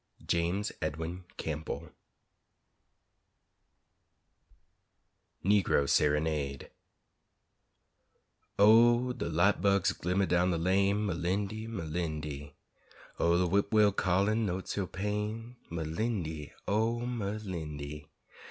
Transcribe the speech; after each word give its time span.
James 0.25 0.71
Edwin 0.81 1.25
Campbell 1.37 1.91
NEGRO 5.43 5.85
SERENADE 5.87 6.71
O, 8.57 9.13
de 9.13 9.29
light 9.29 9.61
bugs 9.61 9.91
glimmer 9.93 10.25
down 10.25 10.49
de 10.49 10.57
lane, 10.57 11.05
Merlindy! 11.05 11.67
Merlindy! 11.67 12.55
O, 13.19 13.37
de 13.37 13.45
whip' 13.45 13.71
will 13.71 13.91
callin' 13.91 14.43
notes 14.43 14.75
ur 14.75 14.87
pain 14.87 15.57
Merlindy, 15.69 16.51
O, 16.67 17.01
Merlindy! 17.01 18.07